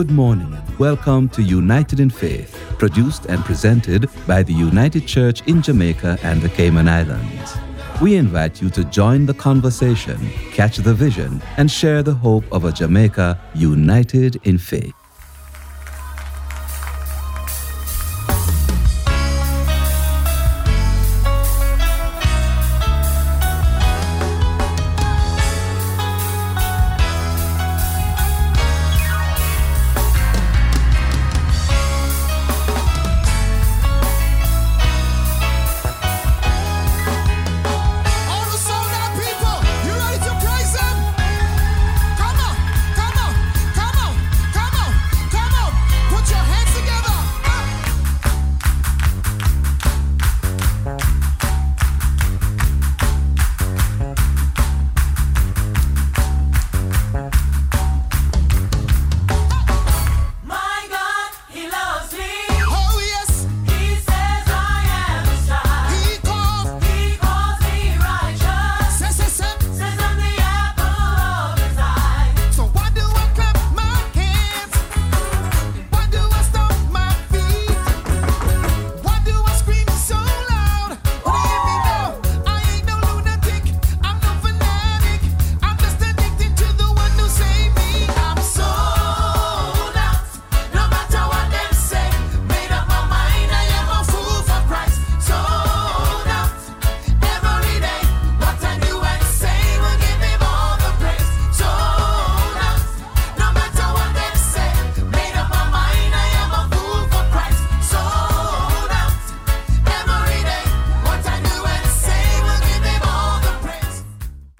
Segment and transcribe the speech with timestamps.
[0.00, 0.56] Good morning.
[0.78, 6.40] Welcome to United in Faith, produced and presented by the United Church in Jamaica and
[6.40, 7.58] the Cayman Islands.
[8.00, 10.16] We invite you to join the conversation,
[10.52, 14.99] catch the vision, and share the hope of a Jamaica united in faith.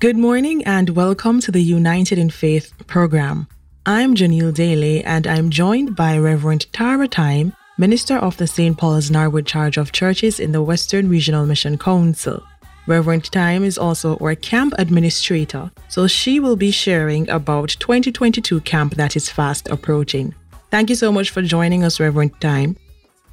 [0.00, 3.48] Good morning and welcome to the United in Faith program.
[3.84, 8.78] I'm Janelle Daly and I'm joined by Reverend Tara Tyme, Minister of the St.
[8.78, 12.40] Paul's Norwood Charge of Churches in the Western Regional Mission Council.
[12.86, 18.94] Reverend Tyme is also our camp administrator, so she will be sharing about 2022 camp
[18.94, 20.32] that is fast approaching.
[20.70, 22.76] Thank you so much for joining us, Reverend Tyme.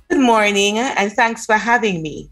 [0.10, 2.32] Good morning and thanks for having me.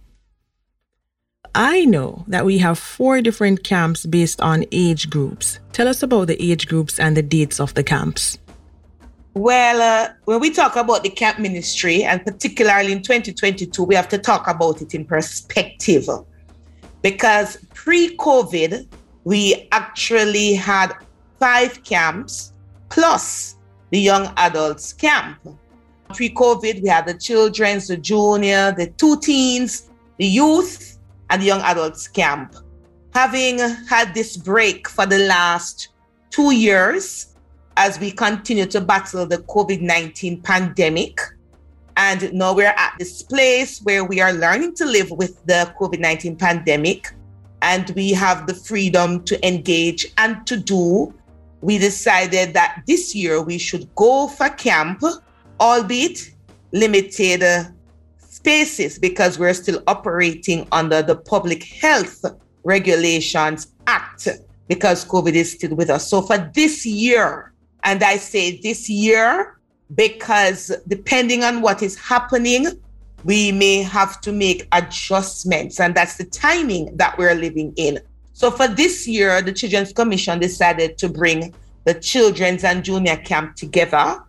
[1.55, 5.59] I know that we have four different camps based on age groups.
[5.71, 8.39] Tell us about the age groups and the dates of the camps.
[9.35, 14.09] Well, uh, when we talk about the camp ministry, and particularly in 2022, we have
[14.09, 16.07] to talk about it in perspective.
[17.01, 18.87] Because pre COVID,
[19.23, 20.93] we actually had
[21.39, 22.53] five camps
[22.89, 23.55] plus
[23.91, 25.37] the young adults camp.
[26.13, 30.92] Pre COVID, we had the children's, the junior, the two teens, the youth,
[31.33, 32.55] and young adults camp.
[33.15, 33.57] Having
[33.89, 35.89] had this break for the last
[36.29, 37.35] two years
[37.75, 41.19] as we continue to battle the COVID 19 pandemic,
[41.97, 45.99] and now we're at this place where we are learning to live with the COVID
[45.99, 47.11] 19 pandemic,
[47.63, 51.11] and we have the freedom to engage and to do.
[51.61, 55.01] We decided that this year we should go for camp,
[55.59, 56.31] albeit
[56.73, 57.41] limited
[58.43, 62.25] spaces because we're still operating under the Public Health
[62.65, 64.27] Regulations Act
[64.67, 66.09] because COVID is still with us.
[66.09, 67.53] So for this year,
[67.85, 69.57] and I say this year
[69.95, 72.67] because depending on what is happening,
[73.23, 77.97] we may have to make adjustments, and that's the timing that we're living in.
[78.33, 81.55] So for this year, the Children's Commission decided to bring
[81.85, 84.21] the children's and junior camp together.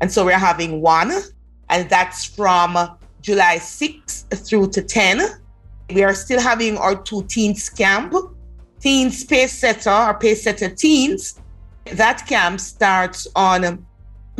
[0.00, 1.10] And so we're having one,
[1.68, 2.95] and that's from
[3.26, 5.20] July 6th through to 10.
[5.92, 8.14] We are still having our two teens camp,
[8.78, 11.40] Teens Pace Setter or Pace Setter Teens.
[11.92, 13.84] That camp starts on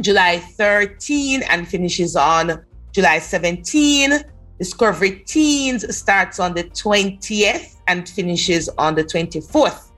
[0.01, 4.21] July 13 and finishes on July 17.
[4.61, 9.91] Discovery Teens starts on the 20th and finishes on the 24th.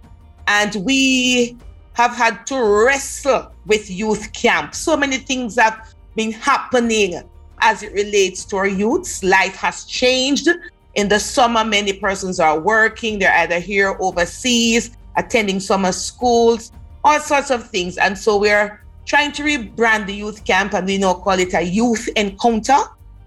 [0.46, 1.58] And we
[1.92, 4.74] have had to wrestle with youth camp.
[4.74, 7.22] So many things have been happening
[7.60, 9.22] as it relates to our youths.
[9.22, 10.48] Life has changed.
[10.94, 13.18] In the summer, many persons are working.
[13.18, 16.72] They're either here overseas, attending summer schools,
[17.04, 17.98] all sorts of things.
[17.98, 21.62] And so we're trying to rebrand the youth camp and we now call it a
[21.62, 22.78] youth encounter.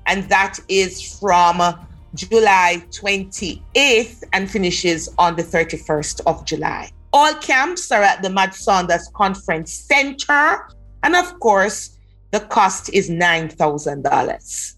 [0.06, 1.58] And that is from
[2.14, 6.92] July 28th and finishes on the 31st of July.
[7.14, 10.68] All camps are at the Mad Saunders Conference Center.
[11.04, 11.98] And of course,
[12.32, 14.76] the cost is $9,000.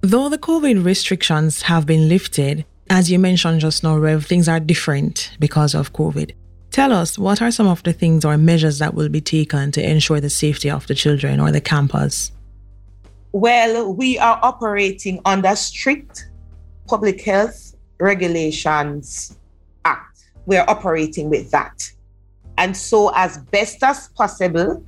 [0.00, 4.60] Though the COVID restrictions have been lifted, as you mentioned just now, Rev, things are
[4.60, 6.32] different because of COVID.
[6.70, 9.82] Tell us, what are some of the things or measures that will be taken to
[9.82, 12.32] ensure the safety of the children or the campus?
[13.32, 16.28] Well, we are operating under strict
[16.86, 19.36] public health regulations
[19.84, 20.24] act.
[20.46, 21.90] We're operating with that.
[22.58, 24.84] And so, as best as possible,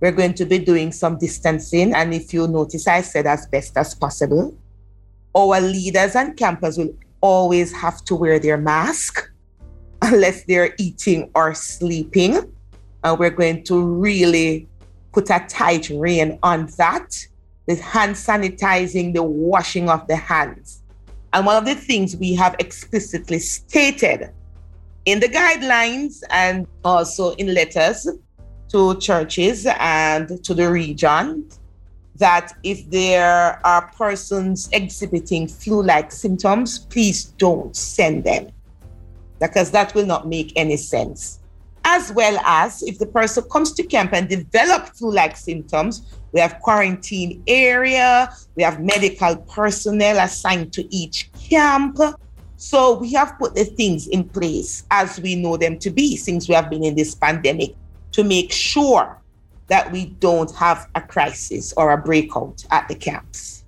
[0.00, 1.94] we're going to be doing some distancing.
[1.94, 4.56] And if you notice, I said as best as possible.
[5.34, 9.30] Our leaders and campers will always have to wear their mask
[10.02, 12.52] unless they're eating or sleeping.
[13.04, 14.68] And we're going to really
[15.12, 17.14] put a tight rein on that
[17.66, 20.82] with hand sanitizing, the washing of the hands.
[21.32, 24.30] And one of the things we have explicitly stated
[25.04, 28.08] in the guidelines and also in letters
[28.68, 31.48] to churches and to the region
[32.18, 38.50] that if there are persons exhibiting flu like symptoms, please don't send them
[39.40, 41.38] because that will not make any sense.
[41.84, 46.40] As well as if the person comes to camp and develop flu like symptoms, we
[46.40, 51.98] have quarantine area, we have medical personnel assigned to each camp.
[52.56, 56.48] So we have put the things in place as we know them to be since
[56.48, 57.76] we have been in this pandemic
[58.18, 59.16] to make sure
[59.68, 63.64] that we don't have a crisis or a breakout at the camps.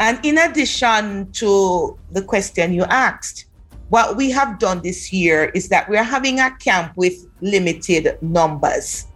[0.00, 3.46] And in addition to the question you asked,
[3.88, 9.06] what we have done this year is that we're having a camp with limited numbers.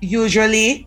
[0.00, 0.86] Usually,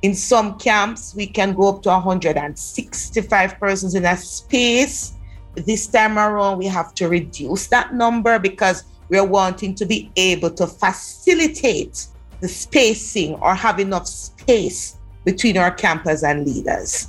[0.00, 5.12] in some camps, we can go up to 165 persons in a space.
[5.54, 10.50] This time around, we have to reduce that number because we're wanting to be able
[10.52, 12.06] to facilitate
[12.44, 17.08] the spacing or have enough space between our campers and leaders.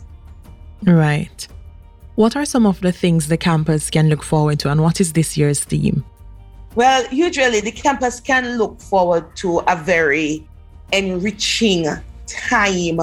[0.84, 1.46] Right.
[2.16, 5.12] What are some of the things the campers can look forward to, and what is
[5.12, 6.06] this year's theme?
[6.76, 10.48] Well, usually the campers can look forward to a very
[10.94, 11.86] enriching
[12.28, 13.02] time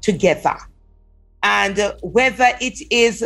[0.00, 0.56] together.
[1.42, 3.24] And uh, whether it is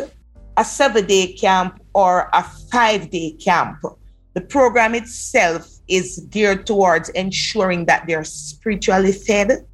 [0.56, 2.42] a seven day camp or a
[2.72, 3.84] five day camp,
[4.36, 9.66] the program itself is geared towards ensuring that they're spiritually fed,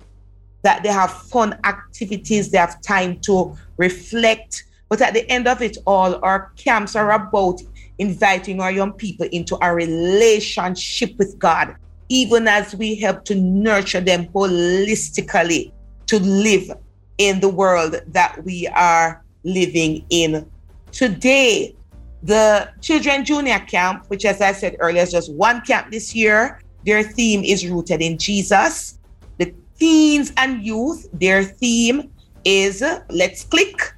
[0.62, 4.64] that they have fun activities, they have time to reflect.
[4.88, 7.61] But at the end of it all, our camps are about
[7.99, 11.75] inviting our young people into a relationship with God,
[12.08, 15.73] even as we help to nurture them holistically
[16.06, 16.70] to live
[17.19, 20.49] in the world that we are living in
[20.93, 21.75] today.
[22.22, 26.60] The Children Junior Camp, which, as I said earlier, is just one camp this year,
[26.84, 28.98] their theme is rooted in Jesus.
[29.38, 32.12] The teens and youth, their theme
[32.44, 33.94] is let's click,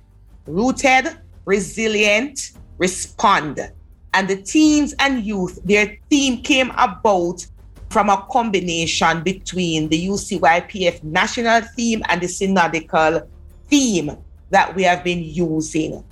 [0.46, 3.70] rooted, resilient, respond.
[4.14, 7.46] And the teens and youth, their theme came about
[7.90, 13.28] from a combination between the UCYPF national theme and the synodical
[13.68, 14.16] theme
[14.50, 16.02] that we have been using.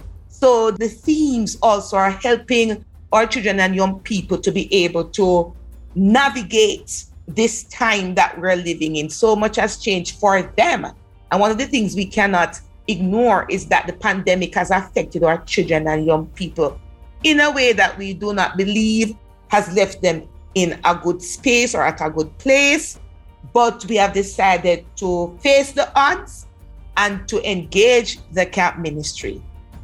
[0.43, 5.55] So the themes also are helping our children and young people to be able to
[5.95, 9.09] navigate this time that we're living in.
[9.09, 10.85] So much has changed for them.
[11.31, 15.39] And one of the things we cannot ignore is that the pandemic has affected our
[15.45, 16.81] children and young people
[17.23, 19.15] in a way that we do not believe
[19.47, 20.27] has left them
[20.57, 22.99] in a good space or at a good place.
[23.53, 26.49] But we have decided to face the odds
[26.97, 29.41] and to engage the camp ministry.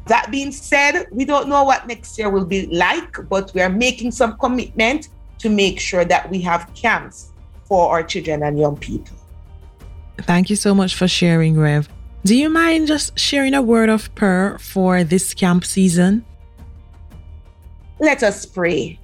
[0.08, 3.68] That being said, we don't know what next year will be like, but we are
[3.68, 7.32] making some commitment to make sure that we have camps
[7.64, 9.16] for our children and young people.
[10.22, 11.88] Thank you so much for sharing, Rev.
[12.24, 16.24] Do you mind just sharing a word of prayer for this camp season?
[18.00, 18.98] Let us pray.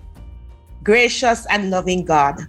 [0.82, 2.40] Gracious and loving God,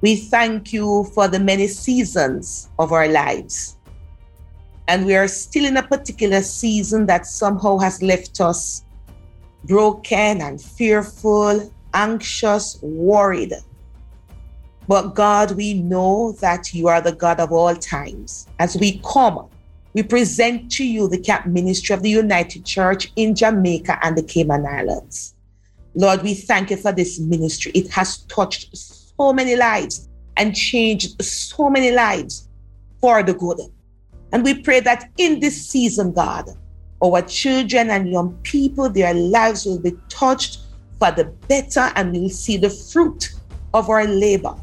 [0.00, 3.76] we thank you for the many seasons of our lives.
[4.88, 8.84] And we are still in a particular season that somehow has left us
[9.64, 13.54] broken and fearful, anxious, worried.
[14.86, 18.46] But God, we know that you are the God of all times.
[18.58, 19.48] As we come,
[19.94, 24.22] we present to you the camp ministry of the United Church in Jamaica and the
[24.22, 25.34] Cayman Islands.
[25.94, 27.72] Lord, we thank you for this ministry.
[27.74, 32.48] It has touched so many lives and changed so many lives
[33.00, 33.60] for the good.
[34.34, 36.50] And we pray that in this season, God,
[37.00, 40.58] our children and young people, their lives will be touched
[40.98, 43.32] for the better and we'll see the fruit
[43.72, 44.56] of our labor.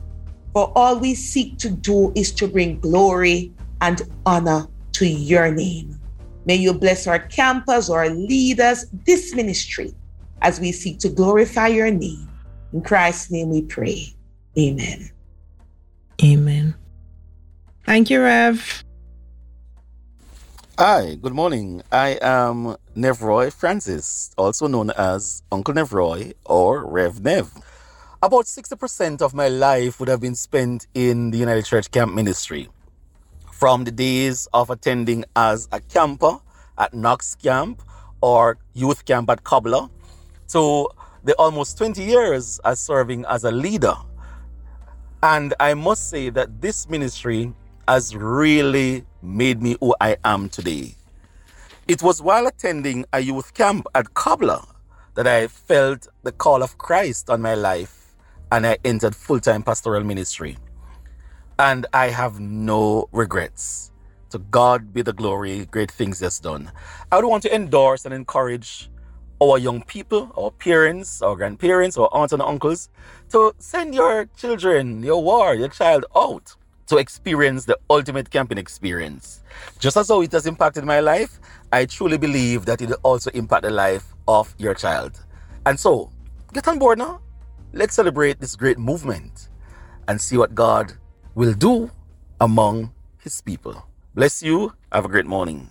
[0.52, 5.98] For all we seek to do is to bring glory and honor to your name.
[6.44, 9.94] May you bless our campers, our leaders, this ministry,
[10.42, 12.30] as we seek to glorify your name.
[12.74, 14.14] In Christ's name we pray.
[14.60, 15.10] Amen.
[16.22, 16.76] Amen.
[17.86, 18.84] Thank you, Rev.
[20.84, 21.84] Hi, good morning.
[21.92, 27.54] I am Nevroy Francis, also known as Uncle Nevroy or Rev Nev.
[28.24, 32.68] About 60% of my life would have been spent in the United Church Camp Ministry.
[33.52, 36.40] From the days of attending as a camper
[36.80, 37.84] at Knox Camp
[38.22, 39.88] or youth camp at Cobbla
[40.48, 40.90] to
[41.24, 43.94] the almost 20 years as serving as a leader.
[45.22, 47.54] And I must say that this ministry
[47.88, 50.96] has really made me who I am today.
[51.88, 54.68] It was while attending a youth camp at Cobbla
[55.16, 58.16] that I felt the call of Christ on my life
[58.52, 60.58] and I entered full time pastoral ministry.
[61.60, 63.92] And I have no regrets.
[64.32, 66.72] To God be the glory, great things He has done.
[67.12, 68.90] I would want to endorse and encourage
[69.42, 72.90] our young people, our parents, our grandparents, our aunts and uncles
[73.32, 76.56] to send your children, your ward, your child out
[76.92, 79.44] to experience the ultimate camping experience.
[79.80, 81.40] Just as how it has impacted my life,
[81.72, 85.18] I truly believe that it will also impact the life of your child.
[85.66, 86.12] And so,
[86.52, 87.22] get on board now.
[87.72, 89.48] Let's celebrate this great movement
[90.10, 90.92] and see what God
[91.34, 91.90] will do
[92.42, 93.88] among his people.
[94.14, 94.74] Bless you.
[94.92, 95.70] Have a great morning.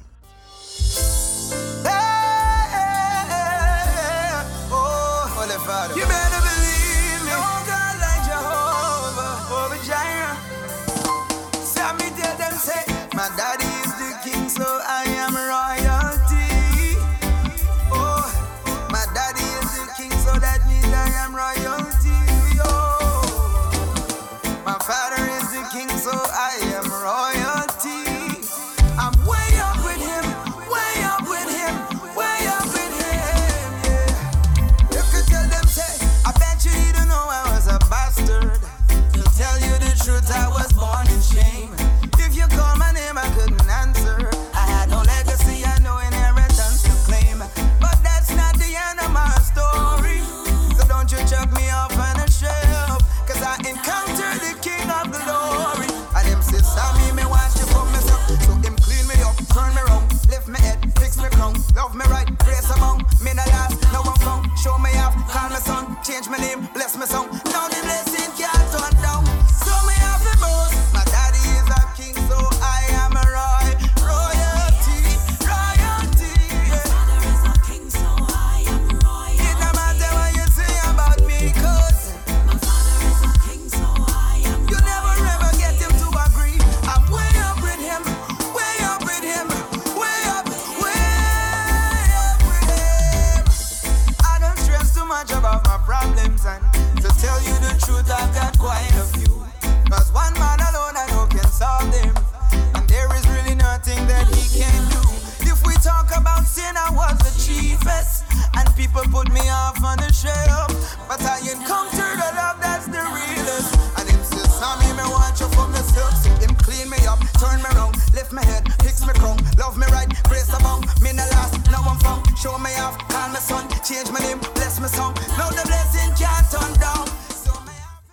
[66.11, 67.50] change my name, bless my song.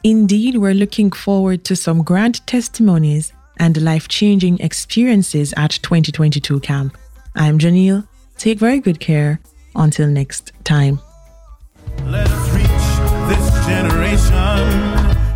[0.03, 6.97] Indeed, we're looking forward to some grand testimonies and life changing experiences at 2022 camp.
[7.35, 8.07] I'm Janelle.
[8.37, 9.39] Take very good care.
[9.75, 10.99] Until next time.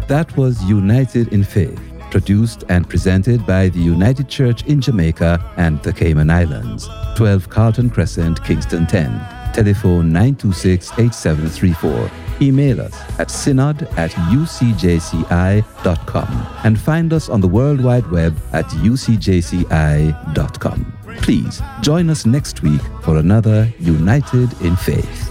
[0.07, 1.79] That was United in Faith,
[2.11, 7.89] produced and presented by the United Church in Jamaica and the Cayman Islands, 12 Carlton
[7.89, 9.09] Crescent, Kingston 10.
[9.53, 14.87] Telephone 926 8734 Email us at synod at ucjci.com
[16.63, 20.13] and find us on the World Wide Web at ucjci.com.
[21.17, 25.27] Please join us next week for another United in Faith.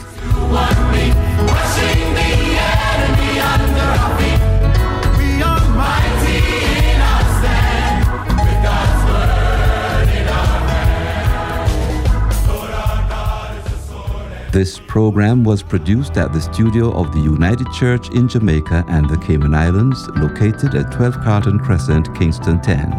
[14.53, 19.17] This program was produced at the studio of the United Church in Jamaica and the
[19.17, 22.91] Cayman Islands, located at 12 Carlton Crescent, Kingston 10.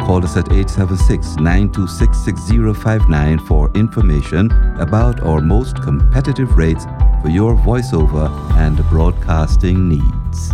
[0.00, 6.84] Call us at 876 926 6059 for information about our most competitive rates
[7.22, 10.52] for your voiceover and broadcasting needs.